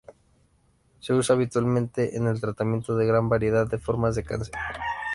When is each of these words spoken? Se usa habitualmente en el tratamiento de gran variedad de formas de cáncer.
Se 0.99 1.13
usa 1.13 1.35
habitualmente 1.35 2.17
en 2.17 2.25
el 2.25 2.41
tratamiento 2.41 2.95
de 2.97 3.05
gran 3.05 3.29
variedad 3.29 3.67
de 3.67 3.77
formas 3.77 4.15
de 4.15 4.23
cáncer. 4.23 4.55